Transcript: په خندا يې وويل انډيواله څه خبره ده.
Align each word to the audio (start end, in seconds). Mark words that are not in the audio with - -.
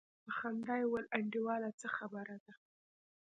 په 0.23 0.31
خندا 0.37 0.75
يې 0.79 0.85
وويل 0.87 1.05
انډيواله 1.17 1.69
څه 1.79 1.87
خبره 1.97 2.35
ده. 2.43 2.53